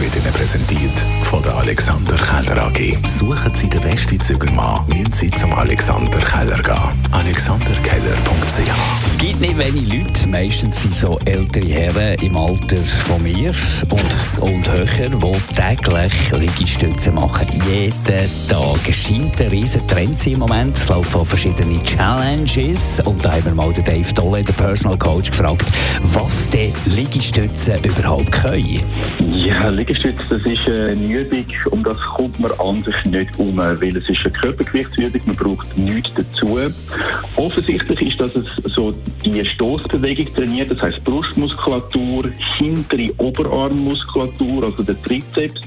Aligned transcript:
wird 0.00 0.16
Ihnen 0.16 0.32
präsentiert 0.32 0.98
von 1.22 1.42
der 1.42 1.54
Alexander 1.54 2.16
Keller 2.16 2.66
AG. 2.66 2.96
Suchen 3.06 3.54
Sie 3.54 3.68
den 3.68 3.80
besten 3.80 4.20
Zügelmann, 4.20 4.86
müssen 4.88 5.12
Sie 5.12 5.30
zum 5.30 5.52
Alexander 5.54 6.18
Keller 6.18 6.62
gehen. 6.62 7.08
alexanderkeller.ch 7.12 8.70
Es 9.06 9.18
gibt 9.18 9.40
nicht 9.40 9.58
wenige 9.58 9.96
Leute, 9.96 10.28
meistens 10.28 10.82
sind 10.82 10.94
so 10.94 11.18
ältere 11.24 11.66
Herren 11.68 12.20
im 12.20 12.36
Alter 12.36 12.76
von 13.06 13.22
mir 13.22 13.52
und, 13.88 14.42
und 14.42 14.68
höher, 14.70 15.08
die 15.08 15.54
täglich 15.54 16.32
Liegestütze 16.32 17.12
machen. 17.12 17.46
Jeden 17.68 18.30
Tag. 18.48 18.88
Es 18.88 18.96
scheint 18.96 19.40
ein 19.40 19.48
riesen 19.48 19.86
Trend 19.88 20.26
im 20.26 20.40
Moment. 20.40 20.76
Es 20.76 20.88
laufen 20.88 21.20
auch 21.20 21.26
verschiedene 21.26 21.82
Challenges. 21.82 23.00
Und 23.04 23.24
da 23.24 23.32
haben 23.32 23.44
wir 23.46 23.54
mal 23.54 23.72
den 23.72 23.84
Dave 23.84 24.12
Dolle, 24.14 24.42
den 24.42 24.54
Personal 24.54 24.98
Coach, 24.98 25.30
gefragt, 25.30 25.66
was 26.12 26.48
die 26.48 26.72
Liegestütze 26.86 27.78
überhaupt 27.82 28.32
können. 28.32 28.80
Ja, 29.32 29.68
Liegestütze, 29.86 30.38
das 30.38 30.52
ist 30.52 30.68
eine 30.68 31.20
Übung, 31.20 31.46
um 31.70 31.84
das 31.84 32.00
kommt 32.00 32.40
man 32.40 32.50
an 32.58 32.82
sich 32.82 33.04
nicht 33.04 33.38
um, 33.38 33.56
weil 33.56 33.96
es 33.96 34.08
ist 34.08 34.24
eine 34.24 34.32
Körpergewichtsübung, 34.32 35.20
man 35.26 35.36
braucht 35.36 35.78
nichts 35.78 36.10
dazu. 36.14 36.58
Offensichtlich 37.36 38.02
ist, 38.02 38.20
dass 38.20 38.34
es 38.34 38.46
so 38.74 38.92
die 39.24 39.44
Stoßbewegung 39.44 40.34
trainiert, 40.34 40.72
das 40.72 40.82
heißt 40.82 41.04
Brustmuskulatur, 41.04 42.30
hintere 42.58 43.12
Oberarmmuskulatur, 43.18 44.64
also 44.64 44.82
der 44.82 45.00
Trizeps. 45.02 45.60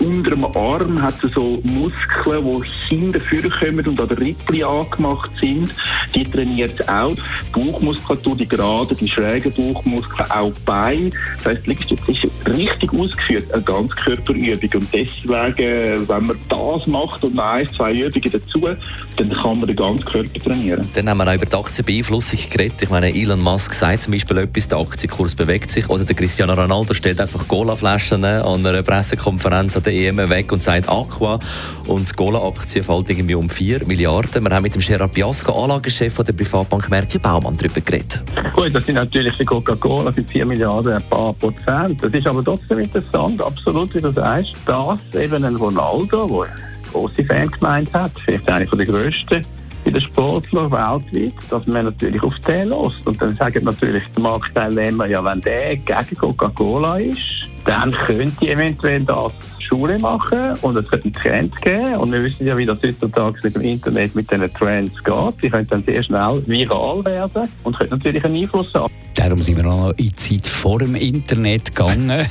Unter 0.00 0.30
dem 0.30 0.44
Arm 0.44 1.00
hat 1.00 1.22
es 1.22 1.30
so 1.32 1.62
Muskeln, 1.64 2.62
die 2.90 2.96
hinten 2.96 3.50
kommen 3.50 3.86
und 3.86 4.00
an 4.00 4.08
der 4.08 4.18
Rippli 4.18 4.64
angemacht 4.64 5.30
sind. 5.38 5.72
Die 6.14 6.22
trainiert 6.22 6.88
auch. 6.88 7.14
Bauchmuskulatur, 7.52 8.36
die 8.36 8.48
gerade, 8.48 8.94
die 8.94 9.08
schrägen 9.08 9.52
Bauchmuskeln, 9.52 10.30
auch 10.30 10.52
Beine. 10.64 11.10
Das 11.38 11.54
heißt, 11.54 11.66
Liegestütze 11.66 12.12
ist 12.12 12.22
richtig 12.46 12.92
ausgeführt, 12.92 13.52
eine 13.52 13.62
Ganzkörperübung. 13.62 14.70
Und 14.74 14.88
deswegen, 14.92 16.08
wenn 16.08 16.24
man 16.24 16.38
das 16.48 16.86
macht 16.86 17.24
und 17.24 17.34
noch 17.34 17.44
ein, 17.44 17.68
zwei 17.70 17.94
Übungen 17.94 18.30
dazu, 18.32 18.68
dann 19.16 19.30
kann 19.30 19.58
man 19.58 19.66
den 19.66 19.76
ganzen 19.76 20.04
Körper 20.04 20.40
trainieren. 20.40 20.88
Dann 20.94 21.08
haben 21.08 21.18
wir 21.18 21.28
auch 21.28 21.34
über 21.34 21.46
die 21.46 21.56
Aktienbeeinflussung 21.56 22.38
geredet. 22.50 22.82
Ich 22.82 22.90
meine, 22.90 23.14
Elon 23.14 23.40
Musk 23.40 23.74
sagt 23.74 24.02
zum 24.02 24.12
Beispiel 24.12 24.38
etwas, 24.38 24.68
der 24.68 24.78
Aktienkurs 24.78 25.34
bewegt 25.34 25.70
sich. 25.70 25.88
Oder 25.88 26.04
der 26.04 26.16
Cristiano 26.16 26.54
Ronaldo 26.54 26.94
stellt 26.94 27.20
einfach 27.20 27.46
Cola-Flaschen 27.48 28.24
an 28.24 28.66
einer 28.66 28.82
Pressekonferenz 28.82 29.76
an 29.76 29.82
der 29.82 29.94
EM 29.94 30.16
weg 30.28 30.52
und 30.52 30.62
sagt 30.62 30.88
Aqua. 30.88 31.38
Und 31.86 32.10
die 32.10 32.14
Cola-Aktie 32.14 32.82
fällt 32.82 33.10
irgendwie 33.10 33.34
um 33.34 33.48
4 33.48 33.86
Milliarden. 33.86 34.44
Wir 34.44 34.54
haben 34.54 34.62
mit 34.62 34.74
dem 34.74 34.82
Gerard 34.82 35.12
Biasco, 35.12 35.52
Anlagechef 35.62 36.01
der 36.08 36.32
Privatbank 36.32 36.90
Merki 36.90 37.18
Baumann, 37.18 37.56
darüber 37.56 37.80
geredet. 37.80 38.22
Gut, 38.54 38.74
das 38.74 38.86
sind 38.86 38.96
natürlich 38.96 39.36
die 39.38 39.44
Coca-Cola 39.44 40.12
für 40.12 40.24
4 40.24 40.46
Milliarden 40.46 40.94
ein 40.94 41.02
paar 41.08 41.32
Prozent. 41.34 42.02
Das 42.02 42.12
ist 42.12 42.26
aber 42.26 42.44
trotzdem 42.44 42.80
interessant, 42.80 43.42
absolut, 43.42 43.94
wie 43.94 44.00
du 44.00 44.12
sagst, 44.12 44.54
dass 44.66 45.00
eben 45.14 45.44
ein 45.44 45.56
Ronaldo, 45.56 46.26
der 46.26 46.54
eine 46.54 46.92
grosse 46.92 47.24
Fangemeinde 47.24 47.92
hat, 47.92 48.12
vielleicht 48.24 48.48
einer 48.48 48.66
der 48.66 48.86
grössten, 48.86 49.44
bei 49.84 49.90
den 49.90 50.00
Sportlern 50.00 50.70
weltweit, 50.70 51.34
dass 51.50 51.66
man 51.66 51.84
natürlich 51.84 52.22
auf 52.22 52.38
den 52.40 52.68
lässt. 52.68 53.06
Und 53.06 53.20
dann 53.20 53.36
sagen 53.36 53.64
natürlich 53.64 54.04
die 54.16 54.20
Marktteilnehmer, 54.20 55.06
ja, 55.06 55.24
wenn 55.24 55.40
der 55.40 55.76
gegen 55.76 56.18
Coca-Cola 56.18 56.98
ist, 56.98 57.48
dann 57.64 57.92
könnte 57.92 58.48
eventuell 58.48 59.04
das 59.04 59.32
Schule 59.72 59.98
machen 59.98 60.54
und 60.60 60.76
es 60.76 60.90
könnte 60.90 61.06
einen 61.06 61.14
Trend 61.14 61.62
geben. 61.62 61.96
Und 61.96 62.12
wir 62.12 62.22
wissen 62.22 62.46
ja, 62.46 62.58
wie 62.58 62.66
das 62.66 62.82
heutzutage 62.82 63.38
mit 63.42 63.54
dem 63.54 63.62
Internet 63.62 64.14
mit 64.14 64.30
diesen 64.30 64.52
Trends 64.52 65.02
geht. 65.02 65.42
Die 65.42 65.48
können 65.48 65.66
dann 65.68 65.82
sehr 65.84 66.02
schnell 66.02 66.42
viral 66.46 67.02
werden 67.06 67.48
und 67.64 67.78
können 67.78 67.90
natürlich 67.90 68.22
einen 68.22 68.36
Einfluss 68.36 68.74
haben. 68.74 68.92
Darum 69.22 69.40
sind 69.40 69.56
wir 69.56 69.66
auch 69.66 69.86
noch 69.86 69.90
in 69.90 70.08
die 70.08 70.16
Zeit 70.16 70.48
vor 70.48 70.80
dem 70.80 70.96
Internet 70.96 71.76
gegangen. 71.76 72.26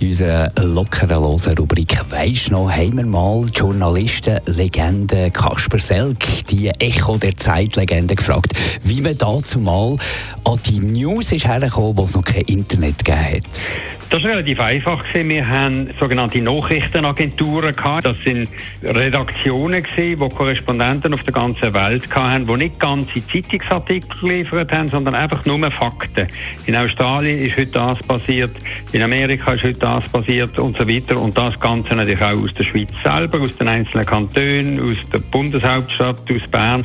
in 0.00 0.08
unserer 0.08 0.52
lockeren, 0.60 1.16
Rubrik 1.56 1.98
«Weisst 2.10 2.50
noch?» 2.50 2.70
haben 2.70 2.98
wir 2.98 3.06
mal 3.06 3.40
die 3.46 3.58
Journalisten-Legende 3.58 5.30
Kasper 5.30 5.78
Selk, 5.78 6.18
die 6.50 6.68
Echo 6.78 7.16
der 7.16 7.38
Zeit-Legende, 7.38 8.16
gefragt, 8.16 8.52
wie 8.84 9.00
man 9.00 9.16
dazu 9.16 9.58
mal 9.60 9.96
an 10.44 10.60
die 10.66 10.78
News 10.78 11.32
ist 11.32 11.48
hergekommen, 11.48 11.96
wo 11.96 12.04
es 12.04 12.14
noch 12.14 12.24
kein 12.24 12.42
Internet 12.42 13.02
gegeben 13.02 13.36
hat. 13.36 13.80
Das 14.08 14.22
war 14.22 14.30
relativ 14.30 14.60
einfach. 14.60 15.04
Wir 15.14 15.48
haben 15.48 15.90
sogenannte 15.98 16.40
Nachrichtenagenturen. 16.40 17.74
Das 18.02 18.16
sind 18.24 18.48
Redaktionen 18.84 19.84
die 19.96 20.14
Korrespondenten 20.16 21.12
auf 21.12 21.24
der 21.24 21.32
ganzen 21.32 21.74
Welt 21.74 22.14
hatten, 22.14 22.46
die 22.46 22.52
nicht 22.52 22.78
ganze 22.78 23.26
Zeitungsartikel 23.26 24.08
geliefert 24.20 24.70
haben, 24.70 24.86
sondern 24.86 25.16
einfach 25.16 25.44
nur 25.44 25.70
Fakten. 25.72 26.25
In 26.66 26.76
Australien 26.76 27.44
ist 27.44 27.56
heute 27.56 27.72
das 27.72 27.98
passiert, 27.98 28.50
in 28.92 29.02
Amerika 29.02 29.52
ist 29.52 29.64
heute 29.64 29.78
das 29.78 30.08
passiert 30.08 30.58
und 30.58 30.76
so 30.76 30.88
weiter. 30.88 31.20
Und 31.20 31.36
das 31.36 31.58
Ganze 31.60 31.94
natürlich 31.94 32.22
auch 32.22 32.42
aus 32.42 32.54
der 32.54 32.64
Schweiz 32.64 32.92
selber, 33.02 33.40
aus 33.40 33.56
den 33.56 33.68
einzelnen 33.68 34.06
Kantonen, 34.06 34.80
aus 34.80 35.10
der 35.12 35.18
Bundeshauptstadt, 35.18 36.20
aus 36.30 36.50
Bern 36.50 36.84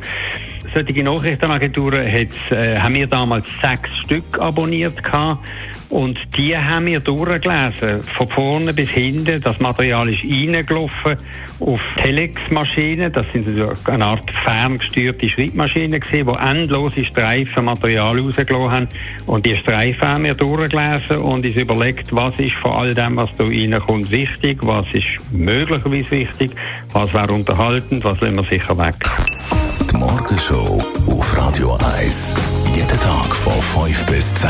solche 0.73 1.03
Nachrichtenagenturen 1.03 2.05
äh, 2.05 2.27
haben 2.77 2.93
wir 2.93 3.07
damals 3.07 3.45
sechs 3.61 3.89
Stück 4.05 4.39
abonniert 4.39 5.03
gehabt. 5.03 5.45
Und 5.91 6.17
die 6.37 6.55
haben 6.57 6.85
wir 6.85 7.01
durchgelesen, 7.01 8.01
von 8.01 8.29
vorne 8.29 8.73
bis 8.73 8.89
hinten. 8.89 9.41
Das 9.41 9.59
Material 9.59 10.07
ist 10.07 10.23
reingelaufen 10.23 11.17
auf 11.59 11.81
Telex-Maschinen. 11.97 13.11
Das 13.11 13.25
sind 13.33 13.49
so 13.49 13.91
eine 13.91 14.05
Art 14.05 14.23
ferngesteuerte 14.45 15.29
Schreibmaschinen 15.29 15.99
gewesen, 15.99 16.31
die 16.31 16.49
endlose 16.49 17.03
Streifen 17.03 17.65
Material 17.65 18.17
rausgelassen 18.17 18.71
haben. 18.71 18.87
Und 19.27 19.45
die 19.45 19.57
Streifen 19.57 20.07
haben 20.07 20.23
wir 20.23 20.33
durchgelesen 20.33 21.17
und 21.17 21.45
uns 21.45 21.55
überlegt, 21.57 22.15
was 22.15 22.39
ist 22.39 22.55
von 22.61 22.71
all 22.71 22.93
dem, 22.93 23.17
was 23.17 23.29
da 23.37 23.43
reinkommt, 23.43 24.09
wichtig, 24.11 24.59
was 24.61 24.85
ist 24.93 25.07
möglicherweise 25.33 26.11
wichtig, 26.11 26.51
was 26.93 27.13
wäre 27.13 27.33
unterhaltend, 27.33 28.05
was 28.05 28.21
lassen 28.21 28.37
wir 28.37 28.45
sicher 28.45 28.77
weg. 28.77 28.95
Die 29.91 29.97
Morgenshow 29.97 30.81
auf 31.07 31.37
Radio 31.37 31.77
1. 31.97 32.33
Jeden 32.75 32.87
Tag 32.87 33.35
von 33.35 33.85
5 33.85 34.05
bis 34.05 34.33
10. 34.35 34.49